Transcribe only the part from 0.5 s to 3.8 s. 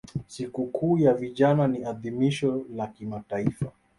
kuu ya vijana ni adhimisho la kimataifa